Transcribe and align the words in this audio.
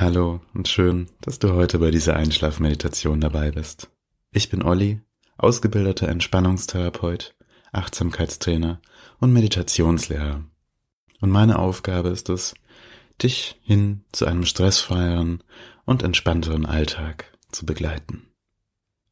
Hallo 0.00 0.40
und 0.54 0.66
schön, 0.66 1.08
dass 1.20 1.40
du 1.40 1.52
heute 1.52 1.78
bei 1.78 1.90
dieser 1.90 2.16
Einschlafmeditation 2.16 3.20
dabei 3.20 3.50
bist. 3.50 3.90
Ich 4.32 4.48
bin 4.48 4.62
Olli, 4.62 5.02
ausgebildeter 5.36 6.08
Entspannungstherapeut, 6.08 7.34
Achtsamkeitstrainer 7.70 8.80
und 9.18 9.34
Meditationslehrer. 9.34 10.42
Und 11.20 11.28
meine 11.28 11.58
Aufgabe 11.58 12.08
ist 12.08 12.30
es, 12.30 12.54
dich 13.22 13.60
hin 13.62 14.06
zu 14.10 14.24
einem 14.24 14.46
stressfreieren 14.46 15.44
und 15.84 16.02
entspannteren 16.02 16.64
Alltag 16.64 17.36
zu 17.52 17.66
begleiten. 17.66 18.22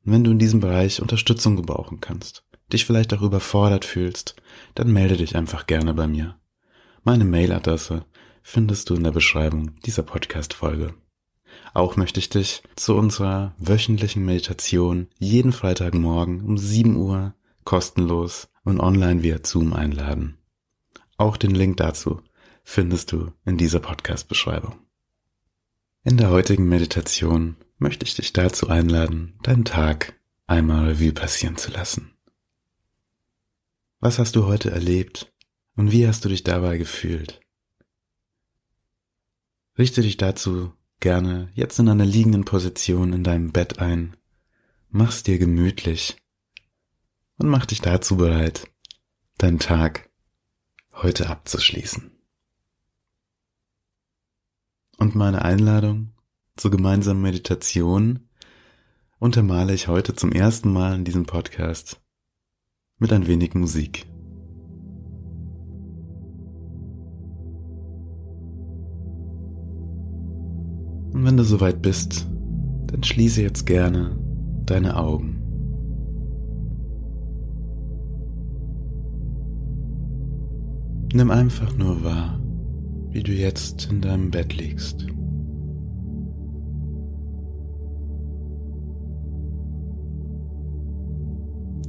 Und 0.07 0.13
wenn 0.13 0.25
du 0.25 0.31
in 0.31 0.39
diesem 0.39 0.61
Bereich 0.61 1.03
Unterstützung 1.03 1.57
gebrauchen 1.57 2.01
kannst, 2.01 2.45
dich 2.73 2.87
vielleicht 2.87 3.13
auch 3.13 3.21
überfordert 3.21 3.85
fühlst, 3.85 4.37
dann 4.75 4.91
melde 4.91 5.19
dich 5.19 5.37
einfach 5.37 5.67
gerne 5.67 5.93
bei 5.93 6.09
mir. 6.09 6.39
Meine 7.05 7.27
Mailadresse 7.27 8.07
findest 8.43 8.91
du 8.91 8.95
in 8.95 9.05
der 9.05 9.13
Beschreibung 9.13 9.75
dieser 9.87 10.03
Podcast-Folge. 10.03 10.95
Auch 11.75 11.97
möchte 11.97 12.21
ich 12.21 12.29
dich 12.29 12.63
zu 12.77 12.95
unserer 12.95 13.55
wöchentlichen 13.59 14.25
Meditation 14.25 15.09
jeden 15.19 15.53
Freitagmorgen 15.53 16.43
um 16.43 16.59
7 16.59 16.97
Uhr 16.97 17.35
kostenlos 17.65 18.49
und 18.65 18.81
online 18.81 19.23
via 19.23 19.39
Zoom 19.43 19.73
einladen. 19.73 20.39
Auch 21.17 21.37
den 21.37 21.55
Link 21.55 21.77
dazu 21.77 22.23
findest 22.65 23.13
du 23.13 23.33
in 23.45 23.59
dieser 23.59 23.81
Podcast-Beschreibung. 23.81 24.77
In 26.05 26.17
der 26.17 26.31
heutigen 26.31 26.69
Meditation 26.69 27.57
möchte 27.79 28.05
ich 28.05 28.15
dich 28.15 28.33
dazu 28.33 28.69
einladen, 28.69 29.35
deinen 29.43 29.65
Tag 29.65 30.15
einmal 30.47 30.89
Revue 30.89 31.13
passieren 31.13 31.57
zu 31.57 31.71
lassen. 31.71 32.13
Was 34.01 34.19
hast 34.19 34.37
du 34.37 34.47
heute 34.47 34.71
erlebt 34.71 35.33
und 35.77 35.93
wie 35.93 36.07
hast 36.07 36.25
du 36.25 36.29
dich 36.29 36.45
dabei 36.45 36.79
gefühlt? 36.79 37.41
Richte 39.79 40.03
dich 40.03 40.17
dazu 40.17 40.73
gerne 40.99 41.51
jetzt 41.55 41.79
in 41.79 41.89
einer 41.89 42.05
liegenden 42.05 42.45
Position 42.45 43.13
in 43.13 43.23
deinem 43.23 43.53
Bett 43.53 43.79
ein, 43.79 44.17
mach's 44.91 45.23
dir 45.23 45.39
gemütlich 45.39 46.17
und 47.37 47.49
mach 47.49 47.65
dich 47.65 47.81
dazu 47.81 48.17
bereit, 48.17 48.69
deinen 49.37 49.61
Tag 49.61 50.11
heute 50.95 51.31
abzuschließen. 51.31 52.11
Und 54.97 55.15
meine 55.15 55.43
Einladung 55.43 56.13
zur 56.57 56.73
gemeinsamen 56.73 57.23
Meditation 57.23 58.29
untermale 59.21 59.75
ich 59.75 59.87
heute 59.87 60.17
zum 60.17 60.33
ersten 60.33 60.73
Mal 60.73 60.97
in 60.97 61.05
diesem 61.05 61.25
Podcast 61.25 62.01
mit 62.99 63.13
ein 63.13 63.29
wenig 63.29 63.55
Musik. 63.55 64.07
Und 71.19 71.25
wenn 71.25 71.37
du 71.37 71.43
soweit 71.43 71.83
bist, 71.83 72.29
dann 72.87 73.03
schließe 73.03 73.43
jetzt 73.43 73.67
gerne 73.67 74.17
deine 74.67 74.97
Augen. 74.97 75.43
Nimm 81.13 81.33
einfach 81.33 81.77
nur 81.77 82.05
wahr, 82.05 82.41
wie 83.11 83.25
du 83.25 83.33
jetzt 83.33 83.91
in 83.91 84.01
deinem 84.01 84.31
Bett 84.31 84.57
liegst. 84.57 85.09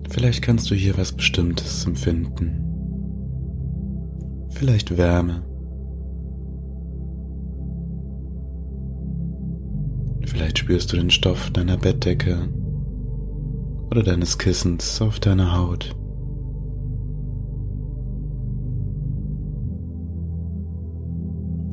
Vielleicht 0.10 0.42
kannst 0.42 0.72
du 0.72 0.76
hier 0.76 0.98
was 0.98 1.12
Bestimmtes 1.12 1.86
empfinden. 1.86 2.64
Vielleicht 4.50 4.98
Wärme. 4.98 5.49
Vielleicht 10.26 10.60
spürst 10.60 10.92
du 10.94 10.98
den 10.98 11.10
Stoff 11.10 11.50
deiner 11.52 11.78
Bettdecke 11.78 12.48
oder 13.90 14.04
deines 14.04 14.38
Kissens 14.38 15.02
auf 15.02 15.20
deiner 15.20 15.58
Haut. 15.58 15.96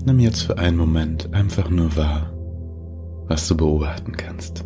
Nimm 0.07 0.21
jetzt 0.21 0.43
für 0.43 0.57
einen 0.57 0.77
Moment 0.77 1.33
einfach 1.35 1.69
nur 1.69 1.97
wahr, 1.97 2.33
was 3.29 3.49
du 3.49 3.57
beobachten 3.57 4.13
kannst. 4.13 4.65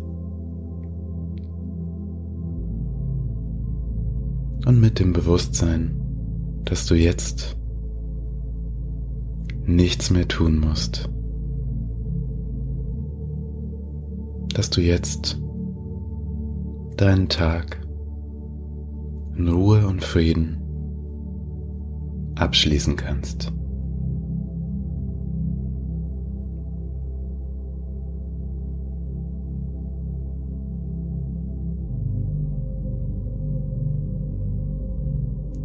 Und 4.65 4.79
mit 4.79 4.99
dem 4.99 5.13
Bewusstsein, 5.13 5.99
dass 6.65 6.85
du 6.85 6.93
jetzt 6.93 7.57
nichts 9.65 10.11
mehr 10.11 10.27
tun 10.27 10.59
musst, 10.59 11.09
dass 14.53 14.69
du 14.69 14.81
jetzt 14.81 15.39
deinen 16.97 17.29
Tag 17.29 17.81
in 19.35 19.47
Ruhe 19.47 19.87
und 19.87 20.03
Frieden 20.03 20.61
abschließen 22.35 22.95
kannst. 22.95 23.51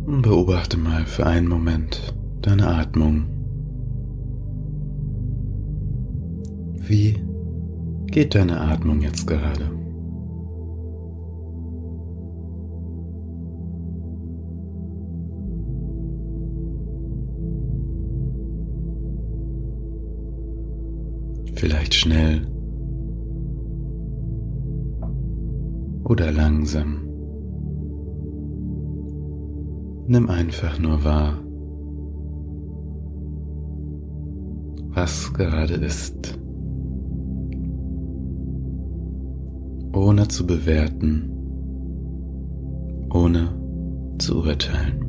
Beobachte 0.06 0.76
mal 0.76 1.04
für 1.04 1.26
einen 1.26 1.48
Moment 1.48 2.14
deine 2.42 2.68
Atmung. 2.68 3.26
Wie 6.78 7.25
geht 8.16 8.34
deine 8.34 8.58
Atmung 8.58 9.02
jetzt 9.02 9.26
gerade? 9.26 9.70
Vielleicht 21.56 21.92
schnell 21.92 22.46
oder 26.04 26.32
langsam. 26.32 27.02
Nimm 30.06 30.30
einfach 30.30 30.78
nur 30.78 31.04
wahr, 31.04 31.38
was 34.94 35.34
gerade 35.34 35.74
ist, 35.74 36.38
ohne 39.96 40.28
zu 40.28 40.46
bewerten, 40.46 41.30
ohne 43.10 43.48
zu 44.18 44.42
urteilen. 44.42 45.00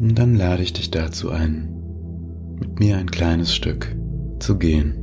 Und 0.00 0.18
dann 0.18 0.34
lade 0.36 0.62
ich 0.62 0.72
dich 0.72 0.90
dazu 0.90 1.30
ein, 1.30 1.68
mit 2.58 2.80
mir 2.80 2.96
ein 2.96 3.10
kleines 3.10 3.54
Stück 3.54 3.94
zu 4.38 4.56
gehen. 4.56 4.94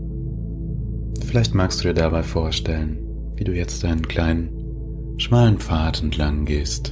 Vielleicht 1.25 1.53
magst 1.53 1.79
du 1.79 1.88
dir 1.88 1.94
dabei 1.94 2.23
vorstellen, 2.23 3.11
wie 3.41 3.46
du 3.46 3.56
jetzt 3.56 3.84
einen 3.85 4.07
kleinen, 4.07 4.52
schmalen 5.18 5.57
Pfad 5.57 6.03
entlang 6.03 6.46
gehst. 6.46 6.91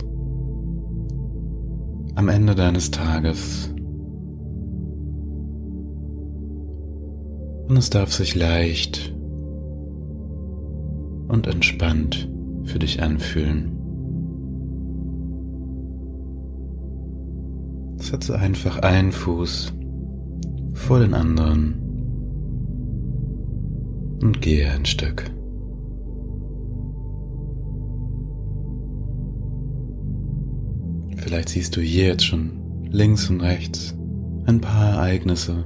Am 2.16 2.28
Ende 2.28 2.56
deines 2.56 2.90
Tages. 2.90 3.72
Und 7.68 7.78
es 7.78 7.92
darf 7.92 8.12
sich 8.12 8.34
leicht 8.34 9.14
und 11.28 11.46
entspannt 11.46 12.28
für 12.64 12.80
dich 12.80 13.00
anfühlen. 13.04 13.72
Setze 17.98 18.40
einfach 18.40 18.80
einen 18.80 19.12
Fuß 19.12 19.72
vor 20.74 20.98
den 20.98 21.14
anderen 21.14 21.76
und 24.24 24.42
gehe 24.42 24.72
ein 24.72 24.86
Stück. 24.86 25.30
Vielleicht 31.20 31.50
siehst 31.50 31.76
du 31.76 31.82
hier 31.82 32.08
jetzt 32.08 32.26
schon 32.26 32.88
links 32.90 33.30
und 33.30 33.42
rechts 33.42 33.96
ein 34.46 34.62
paar 34.62 34.94
Ereignisse 34.94 35.66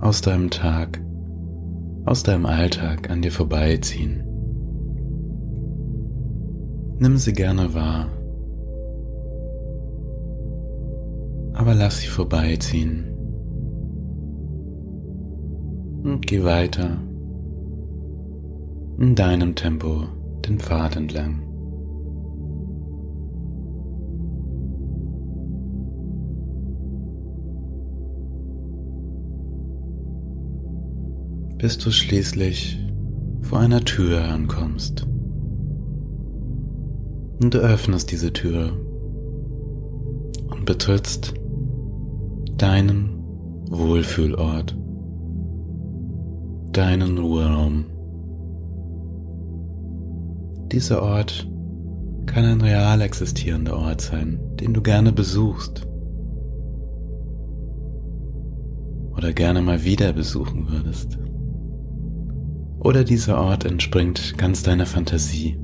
aus 0.00 0.20
deinem 0.20 0.50
Tag, 0.50 1.00
aus 2.04 2.22
deinem 2.22 2.46
Alltag 2.46 3.10
an 3.10 3.22
dir 3.22 3.32
vorbeiziehen. 3.32 4.22
Nimm 6.98 7.16
sie 7.16 7.32
gerne 7.32 7.74
wahr 7.74 8.10
aber 11.60 11.74
lass 11.74 12.00
sie 12.00 12.06
vorbeiziehen. 12.06 13.04
Und 16.02 16.26
geh 16.26 16.42
weiter 16.42 16.96
in 18.98 19.14
deinem 19.14 19.54
Tempo 19.54 20.04
den 20.46 20.58
Pfad 20.58 20.96
entlang. 20.96 21.49
Bis 31.60 31.76
du 31.76 31.90
schließlich 31.90 32.78
vor 33.42 33.58
einer 33.58 33.84
Tür 33.84 34.24
ankommst. 34.24 35.06
Und 37.42 37.52
du 37.52 37.58
öffnest 37.58 38.10
diese 38.10 38.32
Tür 38.32 38.72
und 40.48 40.64
betrittst 40.64 41.34
deinen 42.56 43.10
Wohlfühlort, 43.68 44.76
deinen 46.72 47.18
Ruheraum. 47.18 47.84
Dieser 50.72 51.02
Ort 51.02 51.46
kann 52.24 52.44
ein 52.44 52.60
real 52.62 53.02
existierender 53.02 53.76
Ort 53.76 54.00
sein, 54.00 54.38
den 54.60 54.72
du 54.72 54.80
gerne 54.80 55.12
besuchst 55.12 55.86
oder 59.14 59.32
gerne 59.34 59.60
mal 59.60 59.84
wieder 59.84 60.12
besuchen 60.12 60.70
würdest. 60.70 61.18
Oder 62.80 63.04
dieser 63.04 63.38
Ort 63.38 63.66
entspringt 63.66 64.38
ganz 64.38 64.62
deiner 64.62 64.86
Fantasie. 64.86 65.58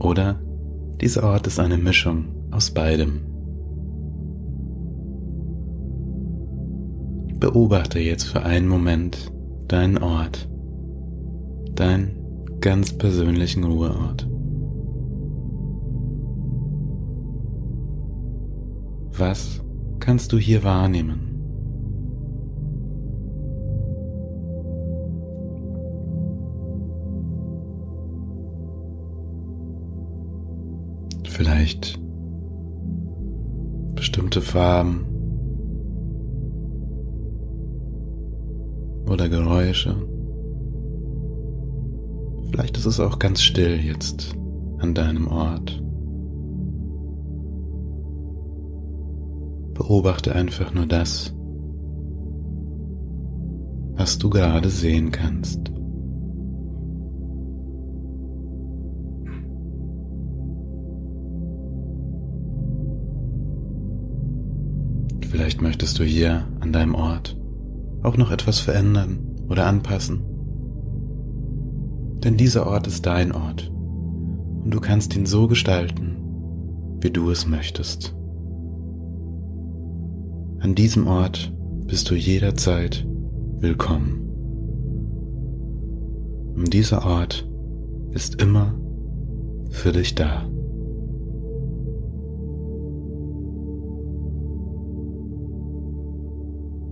Oder 0.00 0.40
dieser 1.00 1.22
Ort 1.22 1.46
ist 1.46 1.60
eine 1.60 1.78
Mischung 1.78 2.26
aus 2.50 2.72
beidem. 2.72 3.20
Beobachte 7.38 8.00
jetzt 8.00 8.24
für 8.24 8.42
einen 8.42 8.66
Moment 8.66 9.30
deinen 9.68 9.98
Ort, 9.98 10.48
deinen 11.74 12.16
ganz 12.60 12.92
persönlichen 12.92 13.62
Ruheort. 13.62 14.28
Was 19.16 19.62
kannst 20.00 20.32
du 20.32 20.38
hier 20.38 20.64
wahrnehmen? 20.64 21.25
Vielleicht 31.36 32.00
bestimmte 33.94 34.40
Farben 34.40 35.04
oder 39.06 39.28
Geräusche. 39.28 39.96
Vielleicht 42.50 42.78
ist 42.78 42.86
es 42.86 43.00
auch 43.00 43.18
ganz 43.18 43.42
still 43.42 43.78
jetzt 43.78 44.34
an 44.78 44.94
deinem 44.94 45.28
Ort. 45.28 45.82
Beobachte 49.74 50.34
einfach 50.34 50.72
nur 50.72 50.86
das, 50.86 51.34
was 53.94 54.18
du 54.18 54.30
gerade 54.30 54.70
sehen 54.70 55.10
kannst. 55.10 55.70
Vielleicht 65.36 65.60
möchtest 65.60 65.98
du 65.98 66.02
hier 66.02 66.48
an 66.60 66.72
deinem 66.72 66.94
Ort 66.94 67.38
auch 68.02 68.16
noch 68.16 68.30
etwas 68.30 68.58
verändern 68.58 69.18
oder 69.50 69.66
anpassen. 69.66 70.22
Denn 72.24 72.38
dieser 72.38 72.66
Ort 72.66 72.86
ist 72.86 73.04
dein 73.04 73.32
Ort 73.32 73.70
und 74.64 74.70
du 74.70 74.80
kannst 74.80 75.14
ihn 75.14 75.26
so 75.26 75.46
gestalten, 75.46 76.16
wie 77.02 77.10
du 77.10 77.28
es 77.28 77.46
möchtest. 77.46 78.16
An 80.60 80.74
diesem 80.74 81.06
Ort 81.06 81.52
bist 81.86 82.10
du 82.10 82.14
jederzeit 82.14 83.06
willkommen. 83.58 84.22
Und 86.56 86.72
dieser 86.72 87.04
Ort 87.04 87.46
ist 88.12 88.40
immer 88.40 88.74
für 89.68 89.92
dich 89.92 90.14
da. 90.14 90.48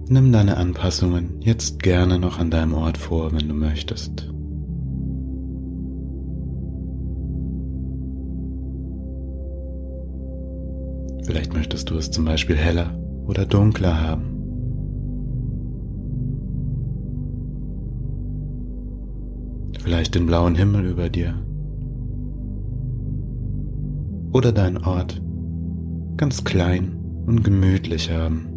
Nimm 0.06 0.32
deine 0.32 0.58
Anpassungen 0.58 1.40
jetzt 1.40 1.82
gerne 1.82 2.18
noch 2.18 2.38
an 2.38 2.50
deinem 2.50 2.74
Ort 2.74 2.98
vor, 2.98 3.32
wenn 3.32 3.48
du 3.48 3.54
möchtest. 3.54 4.30
Vielleicht 11.24 11.54
möchtest 11.54 11.88
du 11.88 11.96
es 11.96 12.10
zum 12.10 12.26
Beispiel 12.26 12.56
heller 12.56 12.98
oder 13.26 13.46
dunkler 13.46 13.98
haben. 13.98 14.34
Vielleicht 19.82 20.14
den 20.14 20.26
blauen 20.26 20.54
Himmel 20.54 20.84
über 20.84 21.08
dir. 21.08 21.34
Oder 24.32 24.52
deinen 24.52 24.84
Ort 24.84 25.22
ganz 26.18 26.44
klein 26.44 26.96
und 27.26 27.42
gemütlich 27.42 28.10
haben. 28.10 28.53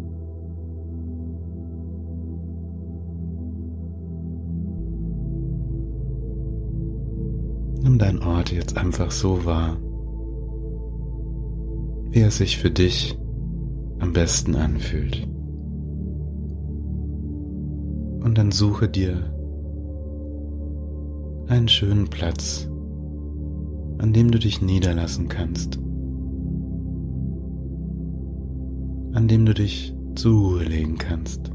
Ort 8.48 8.56
jetzt 8.56 8.78
einfach 8.78 9.10
so 9.10 9.44
wahr, 9.44 9.76
wie 12.10 12.20
er 12.20 12.30
sich 12.30 12.56
für 12.56 12.70
dich 12.70 13.18
am 13.98 14.14
besten 14.14 14.54
anfühlt. 14.56 15.28
Und 18.24 18.38
dann 18.38 18.50
suche 18.50 18.88
dir 18.88 19.34
einen 21.48 21.68
schönen 21.68 22.08
Platz, 22.08 22.70
an 23.98 24.14
dem 24.14 24.30
du 24.30 24.38
dich 24.38 24.62
niederlassen 24.62 25.28
kannst, 25.28 25.76
an 29.12 29.28
dem 29.28 29.44
du 29.44 29.52
dich 29.52 29.94
zur 30.14 30.40
Ruhe 30.40 30.64
legen 30.64 30.96
kannst. 30.96 31.50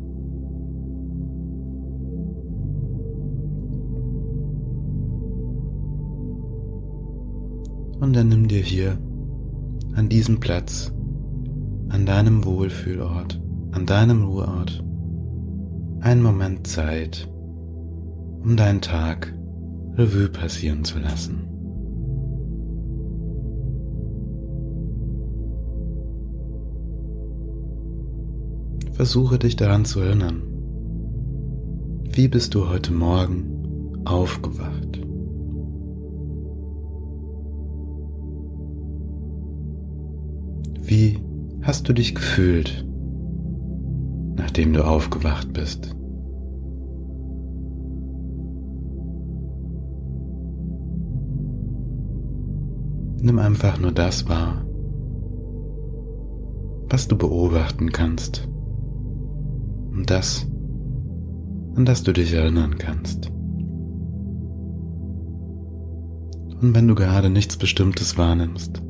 Und 8.04 8.18
dann 8.18 8.28
nimm 8.28 8.50
dir 8.50 8.62
hier 8.62 8.98
an 9.95 10.10
diesem 10.10 10.42
Platz, 10.42 10.92
an 11.88 12.06
deinem 12.06 12.44
Wohlfühlort, 12.44 13.42
an 13.72 13.86
deinem 13.86 14.26
Ruheort, 14.26 14.83
einen 16.02 16.22
Moment 16.22 16.68
Zeit, 16.68 17.31
um 18.44 18.57
deinen 18.57 18.81
Tag 18.81 19.33
Revue 19.95 20.28
passieren 20.28 20.83
zu 20.83 21.00
lassen. 21.00 21.48
Versuche 28.92 29.40
dich 29.40 29.56
daran 29.56 29.86
zu 29.86 30.02
erinnern. 30.02 30.42
Wie 32.12 32.28
bist 32.28 32.54
du 32.54 32.68
heute 32.68 32.92
Morgen 32.92 34.02
aufgewacht? 34.04 35.03
Wie 40.95 41.19
hast 41.64 41.90
du 41.90 41.94
dich 41.94 42.14
gefühlt, 42.14 42.85
nachdem 44.35 44.73
du 44.73 44.85
aufgewacht 44.85 45.52
bist? 45.52 45.90
Nimm 53.23 53.40
einfach 53.40 53.80
nur 53.80 53.92
das 53.92 54.30
wahr, 54.30 54.64
was 56.92 57.07
du 57.07 57.18
beobachten 57.18 57.92
kannst 57.92 58.47
und 59.94 60.12
das, 60.12 60.45
an 61.73 61.85
das 61.85 62.04
du 62.04 62.14
dich 62.14 62.33
erinnern 62.33 62.78
kannst. 62.78 63.31
Und 66.62 66.76
wenn 66.76 66.88
du 66.88 66.94
gerade 66.94 67.31
nichts 67.31 67.57
Bestimmtes 67.57 68.16
wahrnimmst, 68.16 68.83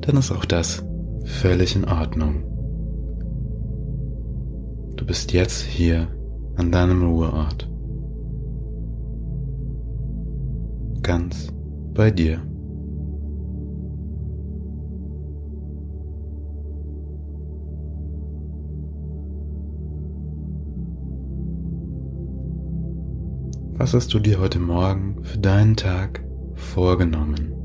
dann 0.00 0.16
ist 0.16 0.32
auch 0.32 0.46
das 0.46 0.82
völlig 1.24 1.76
in 1.76 1.84
Ordnung. 1.84 2.44
Du 4.96 5.06
bist 5.06 5.32
jetzt 5.32 5.62
hier 5.62 6.08
an 6.56 6.70
deinem 6.70 7.02
Ruheort. 7.02 7.68
Ganz 11.02 11.48
bei 11.94 12.10
dir. 12.10 12.40
Was 23.82 23.94
hast 23.94 24.14
du 24.14 24.20
dir 24.20 24.38
heute 24.38 24.60
Morgen 24.60 25.24
für 25.24 25.38
deinen 25.38 25.74
Tag 25.74 26.22
vorgenommen? 26.54 27.61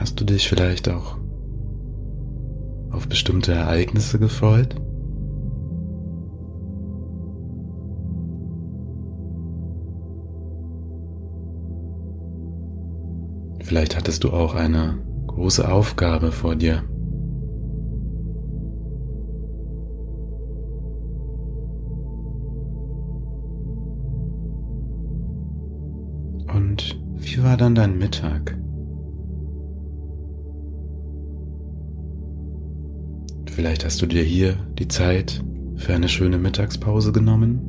Hast 0.00 0.18
du 0.18 0.24
dich 0.24 0.48
vielleicht 0.48 0.88
auch 0.88 1.18
auf 2.90 3.06
bestimmte 3.06 3.52
Ereignisse 3.52 4.18
gefreut? 4.18 4.74
Vielleicht 13.62 13.94
hattest 13.94 14.24
du 14.24 14.30
auch 14.30 14.54
eine 14.54 14.98
große 15.26 15.70
Aufgabe 15.70 16.32
vor 16.32 16.56
dir. 16.56 16.82
Und 26.56 26.98
wie 27.16 27.42
war 27.42 27.58
dann 27.58 27.74
dein 27.74 27.98
Mittag? 27.98 28.56
Vielleicht 33.60 33.84
hast 33.84 34.00
du 34.00 34.06
dir 34.06 34.22
hier 34.22 34.56
die 34.78 34.88
Zeit 34.88 35.44
für 35.76 35.92
eine 35.92 36.08
schöne 36.08 36.38
Mittagspause 36.38 37.12
genommen. 37.12 37.60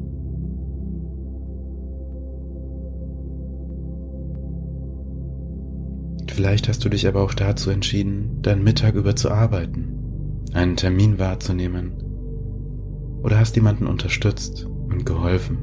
Vielleicht 6.29 6.69
hast 6.69 6.85
du 6.85 6.87
dich 6.87 7.09
aber 7.09 7.21
auch 7.21 7.33
dazu 7.33 7.71
entschieden, 7.71 8.41
deinen 8.41 8.63
Mittag 8.63 8.95
über 8.95 9.17
zu 9.17 9.31
arbeiten, 9.31 10.45
einen 10.53 10.77
Termin 10.77 11.19
wahrzunehmen 11.19 11.91
oder 13.21 13.37
hast 13.37 13.57
jemanden 13.57 13.85
unterstützt 13.85 14.65
und 14.65 15.05
geholfen. 15.05 15.57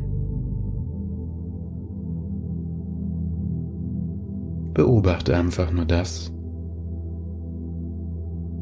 Beobachte 4.74 5.34
einfach 5.34 5.72
nur 5.72 5.86
das, 5.86 6.30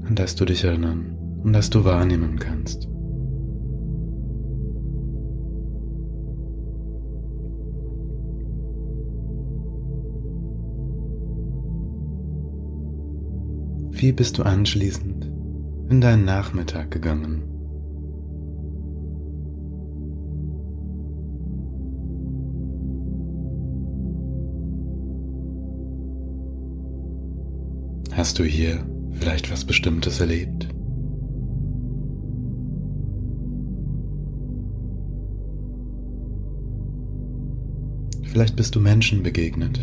an 0.05 0.15
das 0.15 0.37
du 0.37 0.45
dich 0.45 0.63
erinnern 0.63 1.16
und 1.47 1.53
das 1.53 1.71
du 1.71 1.85
wahrnehmen 1.85 2.41
kannst. 2.41 2.89
Wie 13.93 14.11
bist 14.11 14.39
du 14.39 14.43
anschließend 14.43 15.31
in 15.89 16.01
deinen 16.01 16.25
Nachmittag 16.25 16.91
gegangen? 16.91 17.45
Hast 28.11 28.41
du 28.41 28.45
hier 28.45 28.85
vielleicht 29.13 29.53
was 29.53 29.65
Bestimmtes 29.65 30.19
erlebt? 30.19 30.76
Vielleicht 38.37 38.57
bist 38.57 38.75
du 38.75 38.81
Menschen 38.81 39.23
begegnet. 39.23 39.81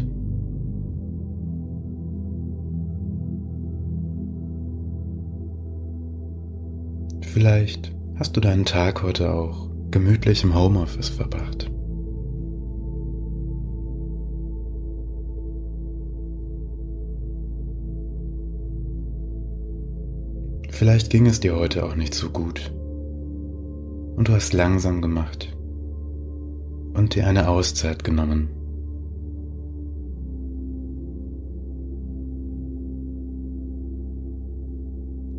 Vielleicht 7.22 7.92
hast 8.14 8.38
du 8.38 8.42
deinen 8.42 8.66
Tag 8.66 9.02
heute 9.02 9.34
auch 9.34 9.72
gemütlich 9.90 10.44
im 10.44 10.54
Homeoffice 10.54 11.10
verbracht. 11.10 11.72
Vielleicht 20.70 21.10
ging 21.10 21.26
es 21.26 21.40
dir 21.40 21.56
heute 21.56 21.88
auch 21.88 21.96
nicht 21.96 22.14
so 22.14 22.30
gut 22.30 22.72
und 24.16 24.28
du 24.28 24.34
hast 24.34 24.54
langsam 24.54 25.02
gemacht 25.02 25.58
und 26.94 27.16
dir 27.16 27.28
eine 27.28 27.48
Auszeit 27.48 28.04
genommen. 28.04 28.50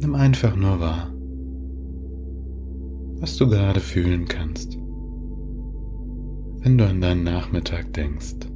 Nimm 0.00 0.14
einfach 0.14 0.54
nur 0.56 0.80
wahr, 0.80 1.14
was 3.20 3.36
du 3.36 3.48
gerade 3.48 3.80
fühlen 3.80 4.26
kannst, 4.26 4.76
wenn 6.60 6.76
du 6.76 6.86
an 6.86 7.00
deinen 7.00 7.24
Nachmittag 7.24 7.92
denkst. 7.94 8.53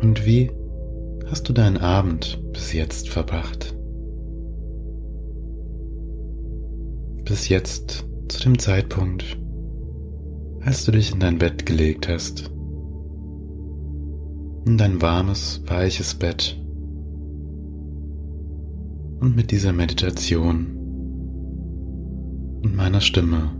Und 0.00 0.24
wie 0.24 0.50
hast 1.26 1.48
du 1.48 1.52
deinen 1.52 1.78
Abend 1.78 2.40
bis 2.52 2.72
jetzt 2.72 3.08
verbracht? 3.08 3.76
Bis 7.24 7.48
jetzt 7.48 8.06
zu 8.28 8.40
dem 8.40 8.58
Zeitpunkt, 8.58 9.38
als 10.60 10.84
du 10.84 10.92
dich 10.92 11.12
in 11.12 11.20
dein 11.20 11.38
Bett 11.38 11.66
gelegt 11.66 12.08
hast. 12.08 12.50
In 14.66 14.78
dein 14.78 15.02
warmes, 15.02 15.62
weiches 15.66 16.14
Bett. 16.14 16.56
Und 19.20 19.34
mit 19.34 19.50
dieser 19.50 19.72
Meditation 19.72 20.78
und 22.62 22.76
meiner 22.76 23.00
Stimme 23.00 23.50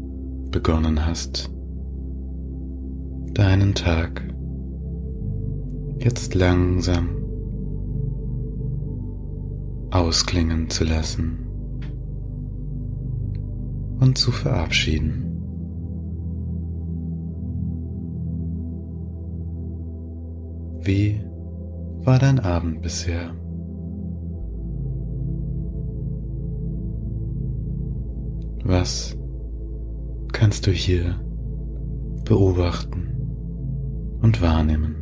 begonnen 0.50 1.04
hast, 1.04 1.50
deinen 3.35 3.75
Tag 3.75 4.23
jetzt 6.08 6.34
langsam 6.34 7.10
ausklingen 9.90 10.70
zu 10.70 10.84
lassen 10.84 11.44
und 14.00 14.16
zu 14.16 14.30
verabschieden. 14.30 15.26
Wie 20.80 21.20
war 22.06 22.18
dein 22.18 22.40
Abend 22.40 22.80
bisher? 22.80 23.34
Was 28.64 29.14
kannst 30.32 30.66
du 30.66 30.70
hier 30.70 31.20
beobachten 32.24 33.08
und 34.22 34.40
wahrnehmen? 34.40 34.98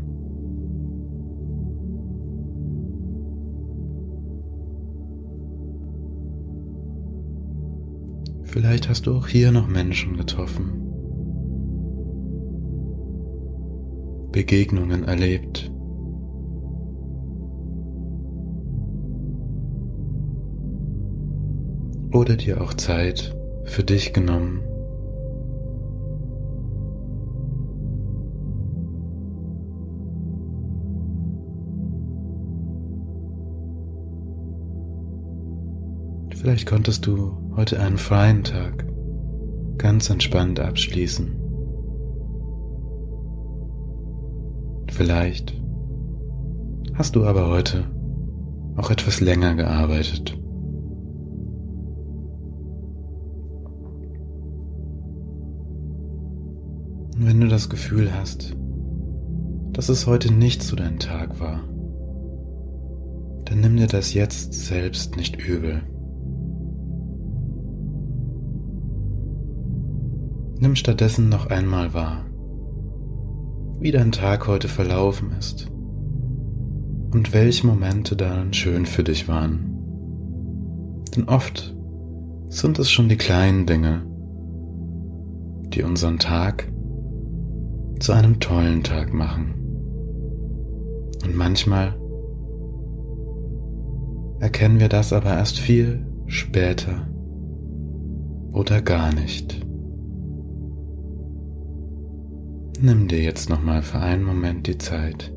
Vielleicht 8.56 8.88
hast 8.88 9.06
du 9.06 9.14
auch 9.14 9.28
hier 9.28 9.52
noch 9.52 9.68
Menschen 9.68 10.16
getroffen, 10.16 10.80
Begegnungen 14.32 15.04
erlebt. 15.04 15.70
Oder 22.14 22.36
dir 22.36 22.62
auch 22.62 22.72
Zeit 22.72 23.36
für 23.64 23.84
dich 23.84 24.14
genommen. 24.14 24.62
Vielleicht 36.46 36.66
konntest 36.66 37.04
du 37.08 37.36
heute 37.56 37.80
einen 37.80 37.98
freien 37.98 38.44
Tag 38.44 38.86
ganz 39.78 40.08
entspannt 40.10 40.60
abschließen. 40.60 41.34
Vielleicht 44.92 45.60
hast 46.94 47.16
du 47.16 47.24
aber 47.24 47.48
heute 47.48 47.90
auch 48.76 48.92
etwas 48.92 49.20
länger 49.20 49.56
gearbeitet. 49.56 50.38
Und 57.16 57.26
wenn 57.26 57.40
du 57.40 57.48
das 57.48 57.68
Gefühl 57.68 58.14
hast, 58.14 58.54
dass 59.72 59.88
es 59.88 60.06
heute 60.06 60.32
nicht 60.32 60.62
so 60.62 60.76
dein 60.76 61.00
Tag 61.00 61.40
war, 61.40 61.64
dann 63.46 63.62
nimm 63.62 63.76
dir 63.76 63.88
das 63.88 64.14
jetzt 64.14 64.52
selbst 64.52 65.16
nicht 65.16 65.44
übel. 65.44 65.82
Nimm 70.58 70.74
stattdessen 70.74 71.28
noch 71.28 71.46
einmal 71.46 71.92
wahr, 71.92 72.24
wie 73.78 73.90
dein 73.90 74.10
Tag 74.10 74.46
heute 74.46 74.68
verlaufen 74.68 75.32
ist 75.38 75.70
und 77.12 77.34
welche 77.34 77.66
Momente 77.66 78.16
darin 78.16 78.54
schön 78.54 78.86
für 78.86 79.04
dich 79.04 79.28
waren. 79.28 79.72
Denn 81.14 81.28
oft 81.28 81.76
sind 82.48 82.78
es 82.78 82.90
schon 82.90 83.10
die 83.10 83.18
kleinen 83.18 83.66
Dinge, 83.66 84.06
die 85.74 85.82
unseren 85.82 86.18
Tag 86.18 86.72
zu 87.98 88.12
einem 88.12 88.40
tollen 88.40 88.82
Tag 88.82 89.12
machen. 89.12 89.54
Und 91.22 91.36
manchmal 91.36 91.98
erkennen 94.40 94.80
wir 94.80 94.88
das 94.88 95.12
aber 95.12 95.30
erst 95.30 95.58
viel 95.58 96.06
später 96.26 97.08
oder 98.52 98.80
gar 98.80 99.12
nicht. 99.14 99.66
Nimm 102.80 103.08
dir 103.08 103.22
jetzt 103.22 103.48
nochmal 103.48 103.82
für 103.82 103.98
einen 103.98 104.22
Moment 104.22 104.66
die 104.66 104.76
Zeit, 104.76 105.32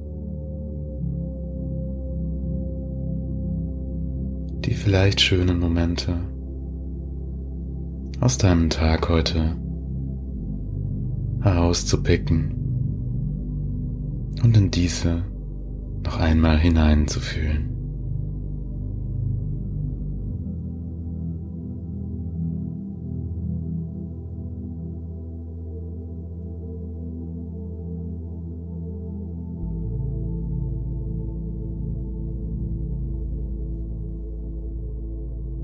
die 4.65 4.73
vielleicht 4.73 5.21
schönen 5.21 5.57
Momente 5.59 6.17
aus 8.19 8.37
deinem 8.37 8.69
Tag 8.69 9.07
heute 9.07 9.55
herauszupicken 11.41 12.55
und 14.43 14.57
in 14.57 14.69
diese 14.69 15.23
noch 16.03 16.19
einmal 16.19 16.57
hineinzufühlen. 16.57 17.68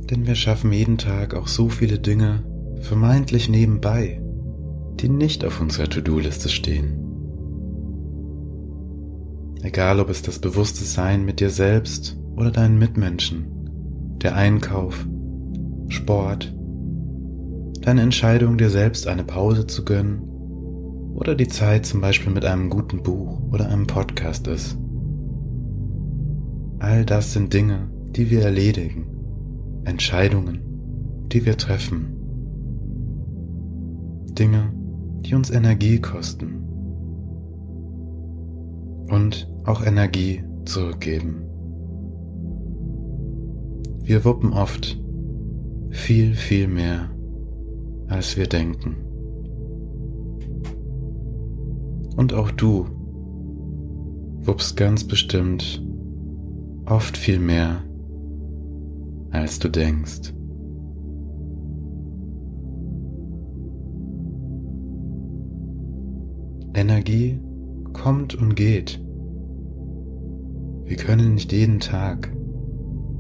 Denn 0.10 0.28
wir 0.28 0.36
schaffen 0.36 0.72
jeden 0.72 0.98
Tag 0.98 1.34
auch 1.34 1.48
so 1.48 1.70
viele 1.70 1.98
Dinge 1.98 2.44
vermeintlich 2.82 3.50
nebenbei, 3.50 4.22
die 5.00 5.10
nicht 5.10 5.44
auf 5.44 5.60
unserer 5.60 5.90
To-Do-Liste 5.90 6.50
stehen. 6.50 7.02
Egal 9.64 10.00
ob 10.00 10.10
es 10.10 10.22
das 10.22 10.38
bewusste 10.38 10.84
Sein 10.84 11.26
mit 11.26 11.40
dir 11.40 11.50
selbst 11.50 12.18
oder 12.36 12.52
deinen 12.52 12.78
Mitmenschen, 12.78 13.48
der 14.22 14.36
Einkauf, 14.36 15.08
Sport, 15.88 16.56
deine 17.82 18.02
Entscheidung, 18.02 18.60
dir 18.60 18.70
selbst 18.70 19.08
eine 19.08 19.24
Pause 19.24 19.66
zu 19.66 19.84
gönnen 19.84 20.22
oder 21.16 21.34
die 21.34 21.48
Zeit 21.48 21.88
zum 21.88 22.02
Beispiel 22.02 22.32
mit 22.32 22.46
einem 22.46 22.70
guten 22.70 23.02
Buch 23.02 23.42
oder 23.52 23.70
einem 23.70 23.88
Podcast 23.88 24.48
ist. 24.48 24.78
All 26.78 27.06
das 27.06 27.34
sind 27.34 27.54
Dinge, 27.54 27.90
die 28.16 28.30
wir 28.30 28.42
erledigen 28.42 29.15
Entscheidungen, 29.86 30.60
die 31.32 31.46
wir 31.46 31.58
treffen, 31.58 32.16
Dinge, 34.34 34.74
die 35.22 35.36
uns 35.36 35.50
Energie 35.50 36.00
kosten 36.00 36.64
und 39.10 39.50
auch 39.64 39.86
Energie 39.86 40.44
zurückgeben. 40.66 41.44
Wir 44.04 44.26
wuppen 44.26 44.54
oft 44.54 45.00
viel, 45.90 46.36
viel 46.36 46.68
mehr, 46.68 47.10
als 48.08 48.38
wir 48.38 48.48
denken. 48.48 48.98
Und 52.16 52.34
auch 52.34 52.52
du 52.52 52.86
wuppst 54.42 54.78
ganz 54.78 55.04
bestimmt 55.04 55.84
oft 56.86 57.18
viel 57.18 57.40
mehr, 57.40 57.84
als 59.36 59.60
du 59.60 59.70
denkst. 59.70 60.34
Energie 66.74 67.40
kommt 67.94 68.36
und 68.36 68.56
geht. 68.56 69.02
Wir 70.86 70.98
können 70.98 71.34
nicht 71.34 71.52
jeden 71.52 71.80
Tag 71.80 72.32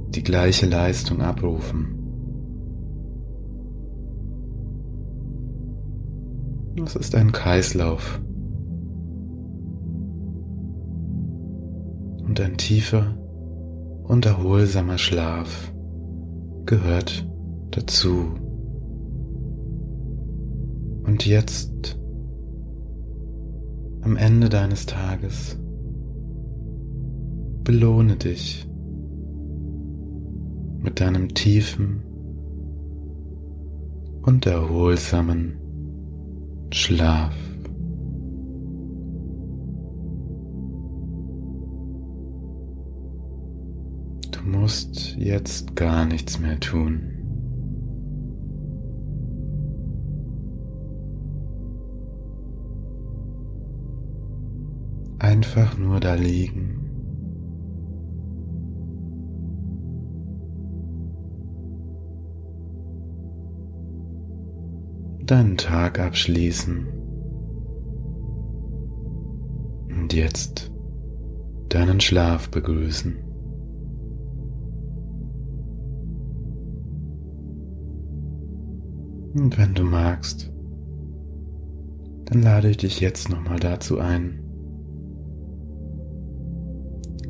die 0.09 0.23
gleiche 0.23 0.67
Leistung 0.67 1.21
abrufen. 1.21 1.91
Es 6.85 6.95
ist 6.95 7.15
ein 7.15 7.31
Kreislauf 7.31 8.21
und 12.23 12.39
ein 12.39 12.57
tiefer 12.57 13.17
und 14.03 14.25
erholsamer 14.25 14.97
Schlaf 14.97 15.74
gehört 16.65 17.27
dazu. 17.71 18.35
Und 21.03 21.25
jetzt, 21.25 21.99
am 24.01 24.17
Ende 24.17 24.49
deines 24.49 24.85
Tages, 24.85 25.59
belohne 27.63 28.15
dich 28.15 28.67
mit 30.81 30.99
deinem 30.99 31.33
tiefen 31.33 32.03
und 34.21 34.45
erholsamen 34.45 35.57
Schlaf. 36.71 37.33
Musst 44.45 45.15
jetzt 45.17 45.75
gar 45.75 46.05
nichts 46.05 46.39
mehr 46.39 46.59
tun. 46.59 47.11
Einfach 55.19 55.77
nur 55.77 55.99
da 55.99 56.13
liegen. 56.13 56.81
Deinen 65.25 65.57
Tag 65.57 65.99
abschließen. 65.99 66.85
Und 69.89 70.13
jetzt 70.13 70.71
deinen 71.69 71.99
Schlaf 71.99 72.51
begrüßen. 72.51 73.24
Und 79.35 79.57
wenn 79.57 79.73
du 79.73 79.83
magst, 79.83 80.49
dann 82.25 82.41
lade 82.41 82.69
ich 82.69 82.77
dich 82.77 83.01
jetzt 83.01 83.29
nochmal 83.29 83.59
dazu 83.59 83.99
ein, 83.99 84.41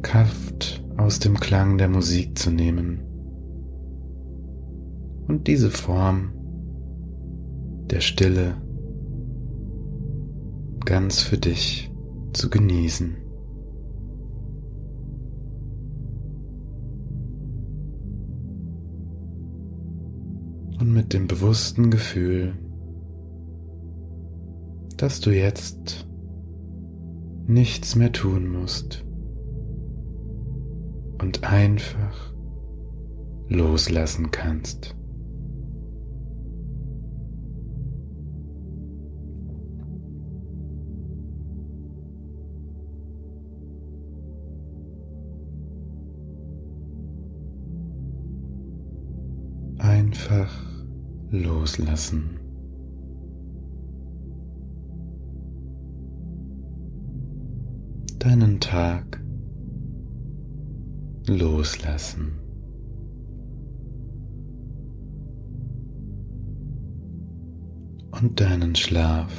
Kraft 0.04 0.86
aus 0.98 1.18
dem 1.18 1.40
Klang 1.40 1.80
der 1.80 1.90
Musik 1.90 2.38
zu 2.38 2.52
nehmen. 2.52 3.02
Und 5.28 5.48
diese 5.48 5.72
Form 5.72 6.32
der 7.90 8.02
Stille 8.02 8.62
ganz 10.86 11.24
für 11.24 11.40
dich 11.40 11.92
zu 12.34 12.52
genießen. 12.52 13.25
Und 20.86 20.94
mit 20.94 21.14
dem 21.14 21.26
bewussten 21.26 21.90
Gefühl, 21.90 22.54
dass 24.98 25.20
du 25.20 25.32
jetzt 25.32 26.08
nichts 27.48 27.96
mehr 27.96 28.12
tun 28.12 28.48
musst 28.48 29.04
und 31.20 31.44
einfach 31.44 32.34
loslassen 33.48 34.30
kannst. 34.30 34.96
Einfach 49.80 50.75
loslassen. 51.32 52.40
Deinen 58.20 58.60
Tag 58.60 59.22
loslassen. 61.28 62.46
und 68.22 68.40
deinen 68.40 68.76
Schlaf 68.76 69.32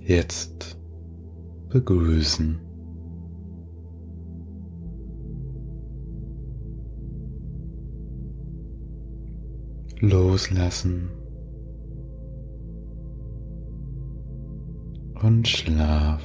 jetzt 0.00 0.78
begrüßen. 1.68 2.65
Loslassen 10.00 11.10
und 15.22 15.48
Schlaf. 15.48 16.22